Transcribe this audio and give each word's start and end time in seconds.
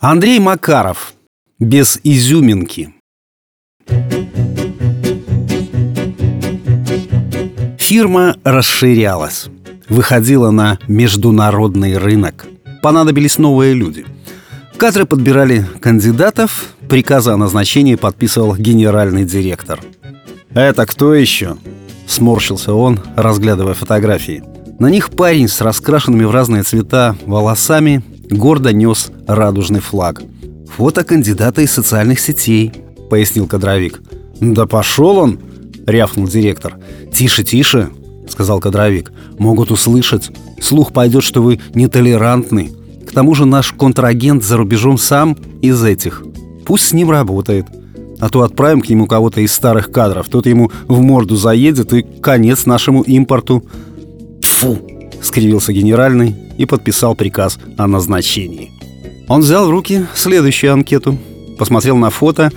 Андрей 0.00 0.38
Макаров. 0.38 1.14
Без 1.58 1.98
изюминки. 2.04 2.94
Фирма 7.78 8.36
расширялась. 8.44 9.48
Выходила 9.88 10.52
на 10.52 10.78
международный 10.86 11.98
рынок. 11.98 12.46
Понадобились 12.80 13.38
новые 13.38 13.74
люди. 13.74 14.06
Кадры 14.76 15.04
подбирали 15.04 15.66
кандидатов, 15.80 16.76
приказы 16.88 17.32
о 17.32 17.36
назначении 17.36 17.96
подписывал 17.96 18.54
генеральный 18.54 19.24
директор. 19.24 19.80
«Это 20.50 20.86
кто 20.86 21.12
еще?»– 21.12 21.56
сморщился 22.06 22.72
он, 22.72 23.00
разглядывая 23.16 23.74
фотографии. 23.74 24.44
На 24.78 24.90
них 24.90 25.10
парень 25.10 25.48
с 25.48 25.60
раскрашенными 25.60 26.22
в 26.22 26.30
разные 26.30 26.62
цвета 26.62 27.16
волосами 27.26 28.04
гордо 28.30 28.72
нес 28.72 29.10
радужный 29.26 29.80
флаг. 29.80 30.22
«Фото 30.76 31.04
кандидата 31.04 31.62
из 31.62 31.72
социальных 31.72 32.20
сетей»,— 32.20 32.72
пояснил 33.10 33.46
кадровик. 33.46 34.00
«Да 34.40 34.66
пошел 34.66 35.18
он!»— 35.18 35.38
рявкнул 35.86 36.28
директор. 36.28 36.78
«Тише, 37.12 37.42
тише!»— 37.42 37.90
сказал 38.28 38.60
кадровик. 38.60 39.12
«Могут 39.38 39.70
услышать. 39.70 40.30
Слух 40.60 40.92
пойдет, 40.92 41.24
что 41.24 41.42
вы 41.42 41.60
нетолерантны. 41.74 42.72
К 43.08 43.12
тому 43.12 43.34
же 43.34 43.46
наш 43.46 43.72
контрагент 43.72 44.44
за 44.44 44.56
рубежом 44.56 44.98
сам 44.98 45.36
из 45.62 45.82
этих. 45.82 46.22
Пусть 46.66 46.88
с 46.88 46.92
ним 46.92 47.10
работает. 47.10 47.66
А 48.20 48.28
то 48.28 48.42
отправим 48.42 48.80
к 48.80 48.88
нему 48.88 49.06
кого-то 49.06 49.40
из 49.40 49.52
старых 49.52 49.90
кадров. 49.90 50.28
Тот 50.28 50.46
ему 50.46 50.70
в 50.86 51.00
морду 51.00 51.36
заедет 51.36 51.92
и 51.92 52.02
конец 52.02 52.66
нашему 52.66 53.02
импорту». 53.02 53.64
«Тьфу!»— 54.40 54.78
скривился 55.22 55.72
генеральный 55.72 56.34
и 56.56 56.66
подписал 56.66 57.14
приказ 57.14 57.58
о 57.76 57.86
назначении. 57.86 58.72
Он 59.28 59.40
взял 59.40 59.66
в 59.66 59.70
руки 59.70 60.06
следующую 60.14 60.72
анкету, 60.72 61.18
посмотрел 61.58 61.96
на 61.96 62.10
фото 62.10 62.50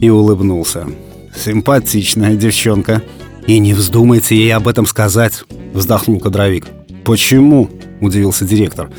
и 0.00 0.10
улыбнулся. 0.10 0.86
«Симпатичная 1.34 2.34
девчонка». 2.34 3.02
«И 3.46 3.58
не 3.60 3.72
вздумайте 3.72 4.36
ей 4.36 4.52
об 4.52 4.68
этом 4.68 4.84
сказать»,— 4.84 5.42
вздохнул 5.72 6.20
кадровик. 6.20 6.66
«Почему?»— 7.02 7.70
удивился 8.02 8.44
директор. 8.44 8.90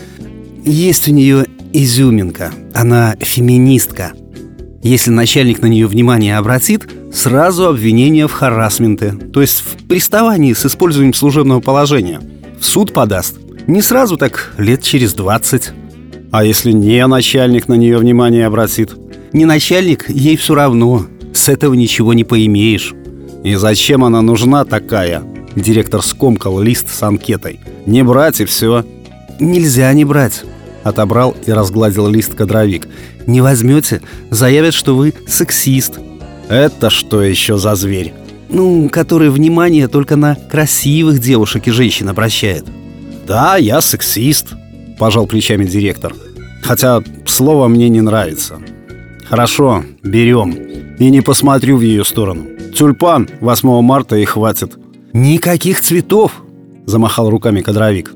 «Есть 0.66 1.08
у 1.08 1.12
нее 1.12 1.46
изюминка. 1.72 2.52
Она 2.74 3.16
феминистка. 3.20 4.14
Если 4.82 5.12
начальник 5.12 5.62
на 5.62 5.68
нее 5.68 5.86
внимание 5.86 6.38
обратит, 6.38 6.88
сразу 7.14 7.68
обвинение 7.68 8.28
в 8.28 8.32
харасменте, 8.32 9.12
то 9.12 9.42
есть 9.42 9.60
в 9.60 9.88
приставании 9.88 10.54
с 10.54 10.66
использованием 10.66 11.14
служебного 11.14 11.60
положения. 11.60 12.20
В 12.60 12.66
суд 12.66 12.94
подаст. 12.94 13.38
Не 13.68 13.82
сразу, 13.82 14.18
так 14.18 14.54
лет 14.58 14.84
через 14.84 15.14
двадцать. 15.14 15.72
А 16.32 16.44
если 16.44 16.72
не 16.72 17.06
начальник 17.08 17.68
на 17.68 17.74
нее 17.74 17.98
внимание 17.98 18.46
обратит? 18.46 18.96
Не 19.34 19.46
начальник, 19.46 20.10
ей 20.10 20.36
все 20.38 20.56
равно. 20.56 21.06
С 21.34 21.50
этого 21.50 21.74
ничего 21.74 22.14
не 22.14 22.24
поимеешь. 22.24 22.94
И 23.44 23.56
зачем 23.56 24.04
она 24.04 24.22
нужна 24.22 24.66
такая? 24.66 25.24
Директор 25.56 26.02
скомкал 26.02 26.60
лист 26.60 26.90
с 26.90 27.02
анкетой. 27.02 27.60
Не 27.86 28.04
брать 28.04 28.42
и 28.42 28.46
все. 28.46 28.86
Нельзя 29.40 29.92
не 29.94 30.04
брать. 30.04 30.44
Отобрал 30.84 31.36
и 31.46 31.52
разгладил 31.52 32.08
лист 32.08 32.36
кадровик. 32.36 32.88
Не 33.26 33.42
возьмете, 33.42 34.02
заявят, 34.30 34.74
что 34.74 34.96
вы 34.96 35.14
сексист. 35.28 36.00
Это 36.50 36.90
что 36.90 37.22
еще 37.22 37.58
за 37.58 37.76
зверь? 37.76 38.14
Ну, 38.50 38.90
который 38.90 39.30
внимание 39.30 39.88
только 39.88 40.16
на 40.16 40.36
красивых 40.36 41.20
девушек 41.20 41.68
и 41.68 41.72
женщин 41.72 42.10
обращает. 42.10 42.66
«Да, 43.28 43.58
я 43.58 43.80
сексист»,– 43.82 44.48
пожал 45.00 45.28
плечами 45.28 45.66
директор. 45.66 46.16
«Хотя 46.64 47.04
слово 47.26 47.68
мне 47.68 47.90
не 47.90 48.02
нравится». 48.02 48.60
«Хорошо, 49.30 49.84
берем. 50.02 50.52
И 50.98 51.10
не 51.12 51.22
посмотрю 51.22 51.78
в 51.78 51.82
ее 51.82 52.04
сторону. 52.04 52.48
Тюльпан 52.74 53.30
8 53.40 53.82
марта 53.82 54.16
и 54.16 54.26
хватит». 54.26 54.78
«Никаких 55.14 55.82
цветов!»– 55.82 56.32
замахал 56.88 57.30
руками 57.30 57.62
кадровик. 57.62 58.14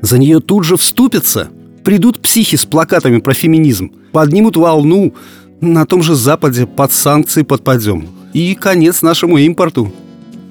«За 0.00 0.16
нее 0.16 0.40
тут 0.40 0.64
же 0.64 0.78
вступятся. 0.78 1.48
Придут 1.84 2.20
психи 2.20 2.56
с 2.56 2.64
плакатами 2.64 3.18
про 3.18 3.34
феминизм, 3.34 3.92
поднимут 4.12 4.56
волну. 4.56 5.12
На 5.60 5.84
том 5.84 6.02
же 6.02 6.14
Западе 6.14 6.66
под 6.66 6.92
санкции 6.92 7.42
подпадем. 7.42 8.08
И 8.34 8.54
конец 8.54 9.00
нашему 9.00 9.38
импорту». 9.38 9.90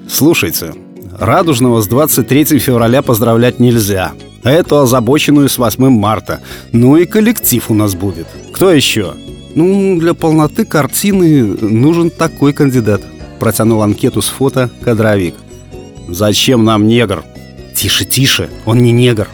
«Слушайте, 0.09 0.73
Радужного 1.19 1.81
с 1.81 1.87
23 1.87 2.59
февраля 2.59 3.01
поздравлять 3.01 3.59
нельзя. 3.59 4.13
Эту 4.43 4.79
озабоченную 4.79 5.47
с 5.47 5.57
8 5.57 5.89
марта. 5.89 6.41
Ну 6.71 6.97
и 6.97 7.05
коллектив 7.05 7.63
у 7.69 7.73
нас 7.73 7.93
будет. 7.93 8.27
Кто 8.51 8.71
еще? 8.71 9.13
Ну, 9.55 9.99
для 9.99 10.15
полноты 10.15 10.65
картины 10.65 11.43
нужен 11.43 12.09
такой 12.09 12.51
кандидат. 12.51 13.01
Протянул 13.39 13.83
анкету 13.83 14.21
с 14.21 14.27
фото 14.27 14.69
кадровик. 14.81 15.35
Зачем 16.09 16.65
нам 16.65 16.87
негр? 16.87 17.23
Тише, 17.75 18.05
тише, 18.05 18.49
он 18.65 18.79
не 18.79 18.91
негр. 18.91 19.27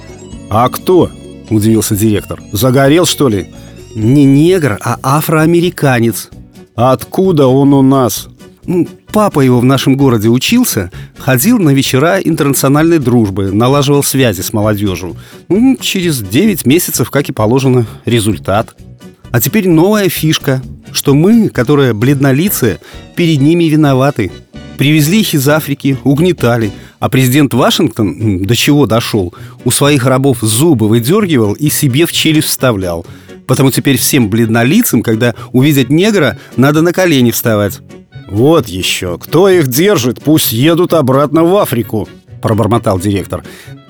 А 0.50 0.68
кто? 0.70 1.10
Удивился 1.50 1.96
директор. 1.96 2.42
Загорел, 2.52 3.06
что 3.06 3.30
ли? 3.30 3.48
Не 3.96 4.26
негр, 4.26 4.78
а 4.82 5.00
афроамериканец. 5.02 6.30
Откуда 6.76 7.48
он 7.48 7.74
у 7.74 7.82
нас? 7.82 8.28
Ну, 8.70 8.88
папа 9.12 9.40
его 9.40 9.60
в 9.60 9.66
нашем 9.66 9.98
городе 9.98 10.30
учился, 10.30 10.92
ходил 11.18 11.58
на 11.58 11.72
вечера 11.72 12.20
интернациональной 12.20 13.00
дружбы, 13.00 13.52
налаживал 13.52 14.04
связи 14.04 14.42
с 14.42 14.54
молодежью. 14.54 15.16
Ну, 15.48 15.76
через 15.82 16.20
9 16.20 16.68
месяцев, 16.68 17.10
как 17.10 17.30
и 17.30 17.32
положено, 17.32 17.88
результат. 18.06 18.76
А 19.32 19.42
теперь 19.42 19.68
новая 19.68 20.08
фишка, 20.08 20.62
что 20.92 21.16
мы, 21.16 21.50
которые 21.50 21.94
бледнолицые, 21.96 22.80
перед 23.16 23.42
ними 23.42 23.64
виноваты. 23.64 24.32
Привезли 24.78 25.22
их 25.22 25.34
из 25.34 25.50
Африки, 25.50 25.98
угнетали, 26.04 26.72
а 27.00 27.10
президент 27.10 27.56
Вашингтон 27.56 28.44
до 28.44 28.56
чего 28.56 28.86
дошел? 28.86 29.34
У 29.66 29.72
своих 29.72 30.06
рабов 30.06 30.42
зубы 30.42 30.88
выдергивал 30.88 31.54
и 31.54 31.72
себе 31.72 32.06
в 32.06 32.12
челюсть 32.12 32.50
вставлял. 32.50 33.04
Потому 33.48 33.72
теперь 33.72 33.98
всем 33.98 34.30
бледнолицам, 34.30 35.02
когда 35.02 35.34
увидят 35.54 35.90
негра, 35.90 36.38
надо 36.56 36.84
на 36.84 36.94
колени 36.94 37.32
вставать. 37.32 37.82
«Вот 38.30 38.68
еще! 38.68 39.18
Кто 39.18 39.50
их 39.50 39.68
держит? 39.68 40.22
Пусть 40.22 40.52
едут 40.52 40.94
обратно 40.94 41.44
в 41.44 41.56
Африку!»– 41.58 42.08
пробормотал 42.42 43.00
директор. 43.00 43.44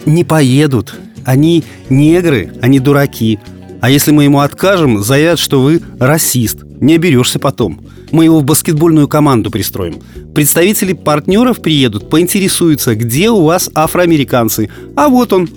«Не 0.05 0.23
поедут. 0.23 0.95
Они 1.25 1.63
негры, 1.89 2.53
они 2.61 2.79
дураки. 2.79 3.39
А 3.81 3.89
если 3.89 4.11
мы 4.11 4.23
ему 4.23 4.39
откажем, 4.39 5.03
заявят, 5.03 5.39
что 5.39 5.61
вы 5.61 5.81
расист. 5.99 6.63
Не 6.79 6.95
оберешься 6.95 7.37
потом. 7.39 7.81
Мы 8.11 8.25
его 8.25 8.39
в 8.39 8.45
баскетбольную 8.45 9.07
команду 9.07 9.51
пристроим. 9.51 10.01
Представители 10.33 10.93
партнеров 10.93 11.61
приедут, 11.61 12.09
поинтересуются, 12.09 12.95
где 12.95 13.29
у 13.29 13.43
вас 13.43 13.69
афроамериканцы. 13.73 14.69
А 14.95 15.09
вот 15.09 15.33
он». 15.33 15.49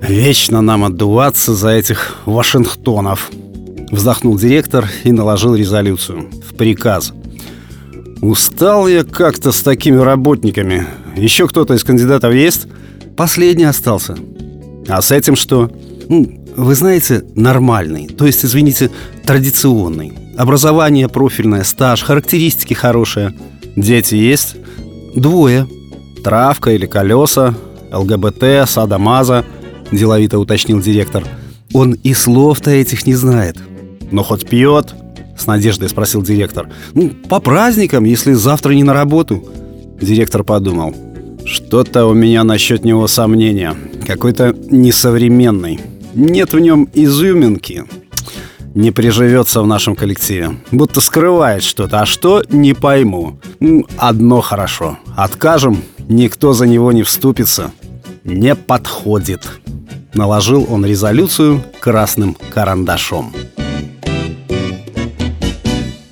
«Вечно 0.00 0.62
нам 0.62 0.84
отдуваться 0.84 1.54
за 1.54 1.68
этих 1.68 2.16
Вашингтонов»,– 2.24 3.30
вздохнул 3.90 4.38
директор 4.38 4.88
и 5.04 5.12
наложил 5.12 5.54
резолюцию 5.54 6.30
в 6.50 6.56
приказ– 6.56 7.12
Устал 8.22 8.86
я 8.86 9.02
как-то 9.02 9.50
с 9.50 9.62
такими 9.62 9.96
работниками. 9.96 10.86
Еще 11.16 11.48
кто-то 11.48 11.74
из 11.74 11.82
кандидатов 11.82 12.32
есть? 12.32 12.68
Последний 13.16 13.64
остался. 13.64 14.16
А 14.88 15.02
с 15.02 15.10
этим 15.10 15.34
что? 15.34 15.72
Ну, 16.08 16.44
вы 16.56 16.76
знаете, 16.76 17.24
нормальный. 17.34 18.06
То 18.06 18.24
есть, 18.24 18.44
извините, 18.44 18.92
традиционный. 19.26 20.12
Образование 20.38 21.08
профильное, 21.08 21.64
стаж, 21.64 22.04
характеристики 22.04 22.74
хорошие. 22.74 23.34
Дети 23.74 24.14
есть? 24.14 24.54
Двое. 25.16 25.66
Травка 26.22 26.70
или 26.70 26.86
колеса? 26.86 27.56
ЛГБТ, 27.90 28.68
садомаза? 28.68 29.44
Деловито 29.90 30.38
уточнил 30.38 30.80
директор. 30.80 31.24
Он 31.74 31.94
и 31.94 32.14
слов-то 32.14 32.70
этих 32.70 33.04
не 33.04 33.14
знает. 33.14 33.56
Но 34.12 34.22
хоть 34.22 34.48
пьет, 34.48 34.94
с 35.38 35.46
надеждой 35.46 35.88
спросил 35.88 36.22
директор. 36.22 36.68
«Ну, 36.94 37.10
по 37.28 37.40
праздникам, 37.40 38.04
если 38.04 38.32
завтра 38.32 38.72
не 38.72 38.84
на 38.84 38.92
работу». 38.92 39.44
Директор 40.00 40.44
подумал. 40.44 40.94
«Что-то 41.44 42.06
у 42.06 42.14
меня 42.14 42.44
насчет 42.44 42.84
него 42.84 43.06
сомнения. 43.08 43.74
Какой-то 44.06 44.54
несовременный. 44.70 45.80
Нет 46.14 46.52
в 46.52 46.58
нем 46.58 46.88
изюминки. 46.94 47.84
Не 48.74 48.90
приживется 48.90 49.62
в 49.62 49.66
нашем 49.66 49.96
коллективе. 49.96 50.56
Будто 50.70 51.00
скрывает 51.00 51.62
что-то. 51.62 52.00
А 52.00 52.06
что, 52.06 52.42
не 52.48 52.74
пойму. 52.74 53.38
Одно 53.96 54.40
хорошо. 54.40 54.98
Откажем, 55.16 55.82
никто 56.08 56.52
за 56.52 56.66
него 56.66 56.92
не 56.92 57.02
вступится. 57.02 57.72
Не 58.24 58.54
подходит». 58.54 59.48
Наложил 60.14 60.66
он 60.68 60.84
резолюцию 60.84 61.64
красным 61.80 62.36
карандашом. 62.50 63.32